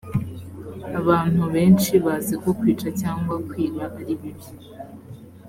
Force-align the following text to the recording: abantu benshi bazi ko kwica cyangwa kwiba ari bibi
abantu 0.99 1.41
benshi 1.53 1.91
bazi 2.05 2.33
ko 2.43 2.49
kwica 2.59 2.89
cyangwa 3.01 3.33
kwiba 3.47 3.83
ari 3.99 4.13
bibi 4.21 4.49